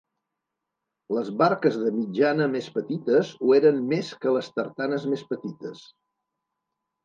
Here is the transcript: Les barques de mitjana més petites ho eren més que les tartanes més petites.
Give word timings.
Les 1.17 1.29
barques 1.41 1.77
de 1.81 1.91
mitjana 1.97 2.49
més 2.55 2.71
petites 2.79 3.35
ho 3.49 3.53
eren 3.61 3.79
més 3.95 4.13
que 4.25 4.35
les 4.41 4.53
tartanes 4.59 5.09
més 5.15 5.27
petites. 5.33 5.89